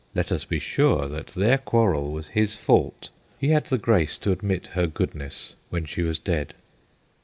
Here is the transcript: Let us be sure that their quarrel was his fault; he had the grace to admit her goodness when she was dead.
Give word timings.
Let 0.15 0.31
us 0.31 0.45
be 0.45 0.57
sure 0.57 1.07
that 1.09 1.27
their 1.27 1.59
quarrel 1.59 2.11
was 2.11 2.29
his 2.29 2.55
fault; 2.55 3.11
he 3.37 3.49
had 3.49 3.65
the 3.67 3.77
grace 3.77 4.17
to 4.17 4.31
admit 4.31 4.65
her 4.73 4.87
goodness 4.87 5.55
when 5.69 5.85
she 5.85 6.01
was 6.01 6.17
dead. 6.17 6.55